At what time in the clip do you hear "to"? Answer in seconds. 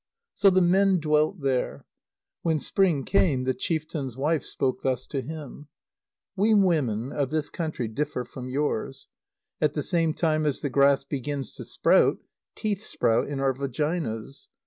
5.05-5.21, 11.57-11.63